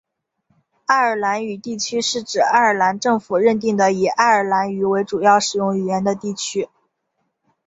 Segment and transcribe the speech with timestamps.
[0.87, 6.69] 爱尔兰语地区是指爱尔兰政府认定的以爱尔兰语为主要使用语言的地区。